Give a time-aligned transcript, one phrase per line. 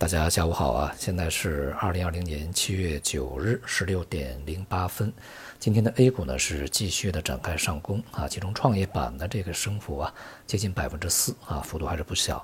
[0.00, 0.94] 大家下午好啊！
[0.98, 5.12] 现在是二零二零年七月九日十六点零八分。
[5.58, 10.10] 今天的 A 股呢是继续的展开上攻啊，其中创业板的这个升幅啊
[10.46, 12.42] 接近百分之四啊，幅度还是不小。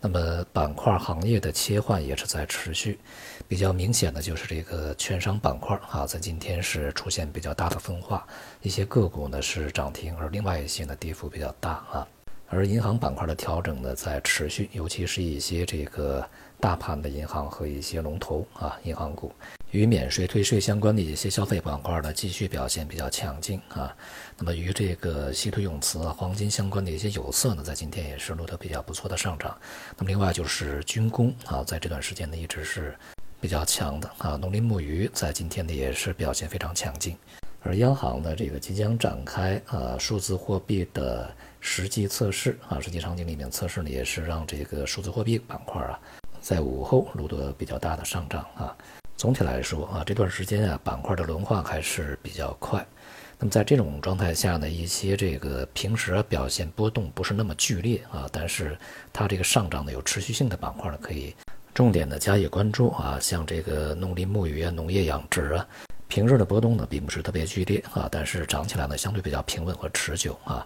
[0.00, 2.98] 那么板块行业的切换也是在持续，
[3.46, 8.26] 比较明显的就是这个券商板块啊，在今天是出现比较大的分化，
[8.62, 12.08] 一些个股呢是涨停，而另外一些呢跌幅比较大啊。
[12.48, 16.26] 而银行板块的调整呢在持续，尤其是一些这个。
[16.58, 19.30] 大盘的银行和一些龙头啊，银行股
[19.72, 23.94] 与免税退税相关的一些消费板块呢，继续表现比较强劲啊。
[24.38, 29.54] 那么与这个稀土永磁啊、黄金相关的一些有色呢，在今天也是录得比较不错的上涨。
[29.98, 32.96] 那么另外就是军工啊，在这段时间呢一直是
[33.38, 34.36] 比较强的啊。
[34.36, 37.14] 农林牧渔在今天呢也是表现非常强劲。
[37.62, 41.30] 而央行呢这个即将展开啊数字货币的
[41.66, 45.98] 实际测试啊，实际场景里面测试呢，也是让这个数字货币板块啊。
[46.40, 48.74] 在午后录得比较大的上涨啊，
[49.16, 52.86] 总体来说啊，这段时间啊，板块的轮换还是比较快。
[53.36, 58.78] 那么在这种状态下呢，一些这个平时表现波动不是那么剧烈啊，但是
[59.12, 61.34] 它这个上涨的有持续性的板块呢，可以
[61.74, 65.66] 重点的加以关注啊，像这个农林牧渔啊、农业养殖啊，
[66.06, 70.64] 平日的波动呢并不是特别剧烈啊，但是涨起来呢相对比较平稳和持久啊。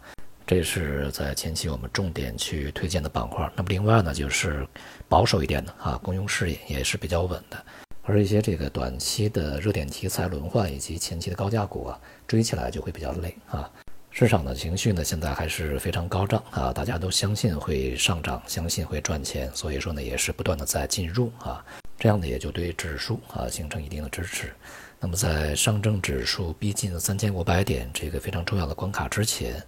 [0.51, 3.49] 这是在前期我们重点去推荐的板块。
[3.55, 4.67] 那么另外呢，就是
[5.09, 7.65] 保守一点的啊，公用事业也是比较稳的。
[8.03, 13.71] 而一些这个短期的热点题材轮换以及前期的高价股啊，追起来就会比较累啊。
[14.11, 21.65] 市场的情绪呢，现在还是非常高涨啊，大家都相信会上涨，相信会赚钱，所以说呢，也是不断的在进入啊，
[21.97, 24.53] 这样呢也就对指数啊形成一定的支持。
[24.99, 29.65] 那么在上证指数逼近三千五百点这个非常重要的关卡之前。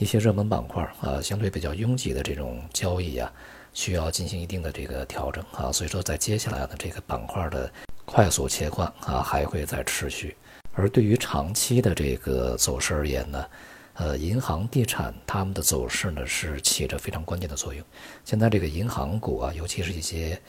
[0.00, 3.30] 一些热门板块啊，相对比较拥挤的这种交易啊，
[3.74, 7.70] 需要进行一定的这个调整啊，所以说在接下来的这个板块的
[8.06, 10.34] 快速切换啊，还会再持续。
[10.72, 13.46] 而对于长期的这个走势而言呢，
[13.92, 17.84] 呃，银行、地产它们的走势呢是起着非常关键的作用。
[18.24, 20.40] 现在这个银行股啊，尤其是一些。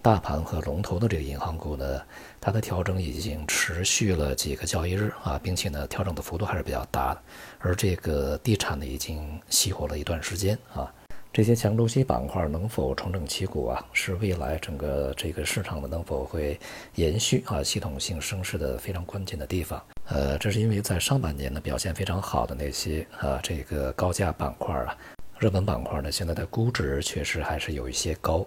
[0.00, 2.00] 大盘和龙头的这个银行股呢，
[2.40, 7.20] 它的调整已经持续了几个交易日啊，并且呢，调整的幅度还是比较大的。
[7.58, 10.90] 而这个地产呢，已经熄火了一段时间啊。
[11.30, 16.58] 这些强周期板块能否重整旗鼓啊，是未来整个这个市场的能否会
[16.94, 19.82] 延续啊系统性升势的非常关键的地方。
[20.06, 24.96] 呃，这是因为在上半年呢表现非常好的那些啊这个高价板块啊、
[25.38, 28.44] 热门板块呢，现在的估值确实还是有一些高。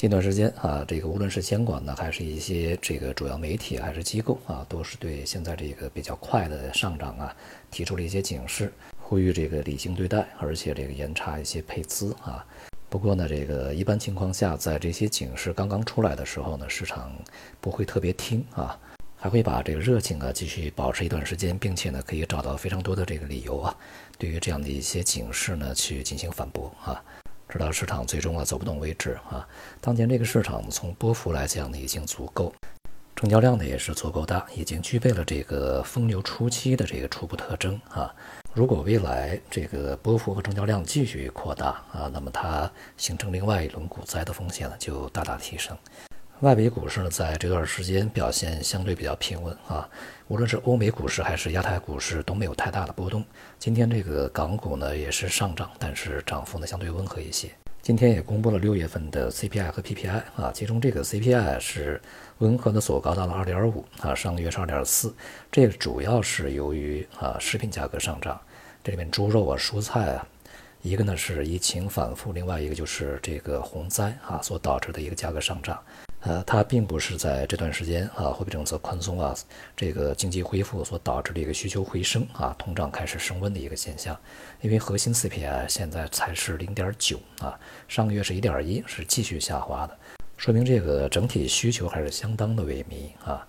[0.00, 7.36] 近段时间啊，这个无论是监管呢，还是一些这个主要媒体，还是机构啊，都是对现在这个比较快的上涨啊，
[7.70, 12.42] 提出了一些警示，呼吁这个理性对待，而且这个严查一些配资啊。
[12.88, 17.12] 不过呢，这个一般情况下，在这些警示刚刚出来的时候呢，市场
[17.60, 18.80] 不会特别听啊，
[19.18, 23.76] 还会把这个热情啊继续保持一段时间，并且呢，可以找到非常多的这个理由啊，
[24.16, 27.04] 对于这样的一些警示呢，去进行反驳啊。
[27.50, 29.46] 直到市场最终啊走不动为止啊！
[29.80, 32.54] 当前这个市场从波幅来讲呢已经足够，
[33.16, 38.14] 成交量呢也是足够大，已经具备了这个疯牛初期的这个初步特征啊。
[38.54, 45.76] 如果未来这个波幅和成交量继续扩大啊，那么它形成另外一轮股灾的风险呢就大大提升。
[46.40, 49.86] 外围股市呢，在这段时间表现相对比较平稳啊，
[50.28, 53.22] 无论是欧美股市还是亚太股市都没有太大的波动。
[53.58, 57.50] 今天这个港股呢也是上涨，但是涨幅呢相对温和一些。
[57.82, 62.00] 今天也公布了六月份的 CPI 和 PPI 啊，其中这个 CPI 是
[62.38, 65.14] 温和的走高到了二点五啊，上个月是二点四，
[65.52, 68.40] 这个主要是由于啊食品价格上涨，
[68.82, 70.26] 这里面猪肉啊、蔬菜啊，
[70.80, 75.78] 一个呢是疫情反复，另外一个就是这个洪灾啊所导致的一个价格上涨。
[76.22, 79.34] 呃，它并不是在这段时间啊，货币政策宽松啊，
[79.74, 84.14] 这个经济恢复所导致的一个需求回升啊，通胀开始升温的一个现象。
[84.60, 87.58] 因为核心 CPI 现在才是零点九啊，
[87.88, 89.98] 上个月是一点一，是继续下滑的，
[90.36, 93.46] 说明这个整体需求还是相当的萎靡啊。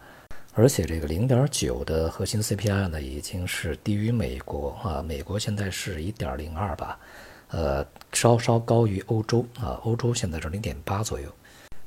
[0.54, 6.98] 而且这个零点九的核心 CPI 呢，已经是低于美国啊，美国现在是一点零二吧，
[7.50, 11.30] 呃，稍稍高于欧洲啊，欧洲现在是零点八左右。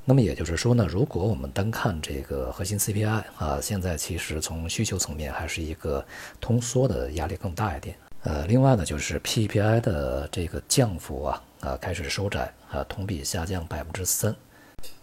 [0.06, 6.04] 那么也就是说呢，如果我们单看这个核心 CPI 啊，现在其实从需求层面还是一个
[6.40, 7.96] 通缩的压力更大一点。
[8.22, 14.34] 呃，另外呢，就是 PPI 的这个降幅啊啊开始收窄啊，同比下降百分之三，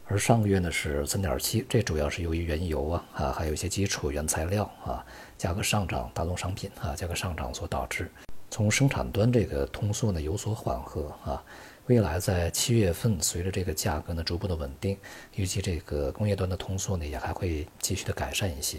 [0.05, 5.03] 而上个月呢是三点七，这主要是由于原油啊啊还有一些基础原材料啊
[5.35, 8.11] 价格上涨，大宗商品啊价格上涨所导致。
[8.51, 11.41] 从生产端这个通缩呢有所缓和啊，
[11.87, 14.97] 未来在七月份，随着这个价格呢逐步的稳定，
[15.35, 18.77] 预计这个工业端的通缩呢也还会继续的改善一些。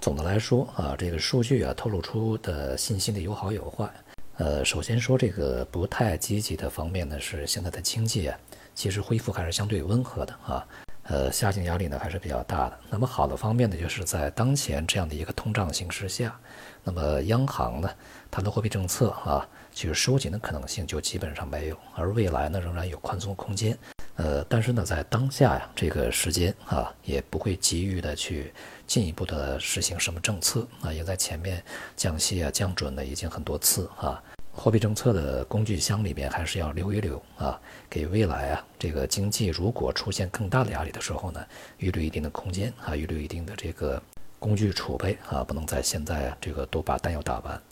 [0.00, 3.90] 总的来说啊，这个数据啊透露出的信息呢有好有坏。
[4.36, 8.38] 呃，首先说这个不太积极的方面呢是现在的经济啊，
[8.74, 10.66] 其实恢复还是相对温和的啊。
[11.08, 12.78] 呃，下行压力呢还是比较大的。
[12.90, 16.38] 那么好的方面呢，就是在当前这样的一个通胀形势下，
[16.84, 17.88] 那么央行呢，
[18.30, 23.76] 它的货币政策啊，去收紧的可能性就基本上没有，而未来呢，仍然有宽松空间。
[24.14, 28.54] 呃，但是呢，在当下呀，这个时间啊，也不会急于的去
[28.86, 31.62] 进一步的实行什么政策啊，也在前面
[31.94, 34.20] 降息啊、降准呢，已经很多次啊。
[34.50, 41.46] 货币政策的工具箱里边还是要留一留啊，给未来啊这个经济如果出现更大的压力的时候呢，
[41.76, 44.02] 预留一定的空间啊，预留一定的这个
[44.38, 47.62] 工具储备啊，不能在现在啊这个都把弹药打完，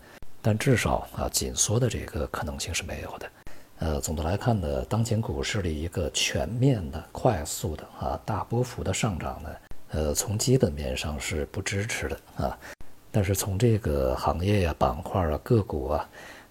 [0.46, 3.30] 但至少啊紧缩的这个可能性是没有的。
[3.78, 9.48] 呃，总的来看呢，当前股市的一个全面的、快速的啊大波幅的上涨呢，
[9.92, 12.58] 呃，从基本面上是不支持的啊，
[13.10, 16.06] 但是从这个行业呀、板块啊、个股啊。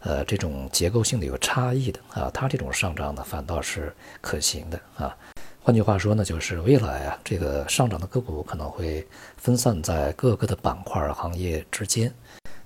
[0.06, 5.16] 呃，这种结构性的有差异的啊，它这种上涨呢，反倒是可行的啊。
[5.62, 9.08] 换句话说呢，就是未来啊，这个上涨的个股可能会
[9.38, 12.14] 分散在各个的板块行业之间。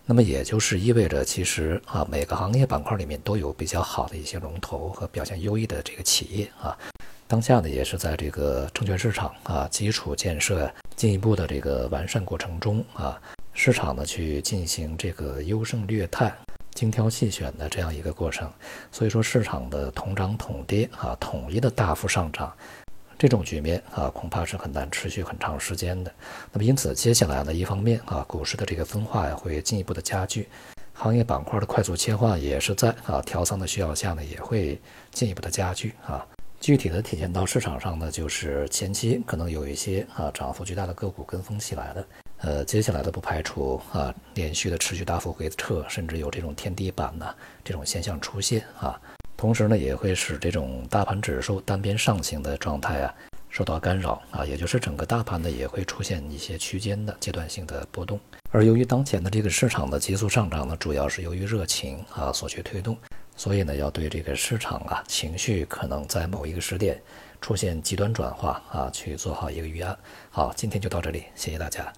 [0.10, 6.76] 那么也就是意味着，其实啊，每个行业板块里面都有比较好的一些龙头和表现优异的这个企业啊。
[7.28, 13.22] 当下呢，也是在这个证券市场啊基础建设进一步的这个完善过程中啊，
[13.52, 16.34] 市场呢去进行这个优胜劣汰。
[16.74, 18.50] 精挑细选的这样一个过程，
[18.92, 22.56] 所以说市场的同涨同跌啊，统一的大幅上涨，
[23.18, 26.12] 这种局面啊，恐怕是很难持续很长时间的。
[26.52, 30.48] 那么因此，接下来呢，一方面啊，股市的这个分化呀，会进一步的加剧，
[30.94, 34.80] 行业板块的快速切换也是在啊调仓的需要下呢，也会
[35.12, 36.26] 进一步的加剧啊。
[36.60, 42.08] 具体的体现到市场上呢，就是前期可能有一些啊涨幅巨大的个股跟风起来了。
[42.40, 47.26] 呃，接下来的不排除啊，连续的持续大幅回撤，甚至有这种天地板呢
[47.64, 49.00] 这种现象出现啊。
[49.38, 53.14] 同时呢，也会使这种大盘指数单边上行的状态啊
[53.50, 58.20] 受到干扰啊，也就是整个大盘呢也会出现一些区间的阶段性的波动。
[58.52, 62.98] 而由于当前的这个市场的急速上涨呢，主要是由于热情啊所去推动，
[63.36, 67.00] 所以呢，要对这个市场啊情绪可能在某一个时点
[67.40, 69.96] 出现极端转化啊，去做好一个预案。
[70.32, 71.94] 好，今天就到这里，谢谢大家。